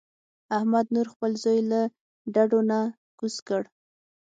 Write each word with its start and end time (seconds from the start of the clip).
احمد 0.57 0.85
نور 0.95 1.07
خپل 1.13 1.31
زوی 1.43 1.59
له 1.71 1.81
ډډو 2.33 2.59
نه 2.69 2.79
کوز 3.19 3.35
کړ. 3.47 3.61